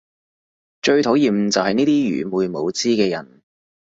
[0.81, 3.43] 最討厭就係呢啲愚昧無知嘅人